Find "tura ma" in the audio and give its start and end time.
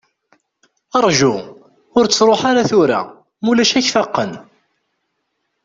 2.69-3.47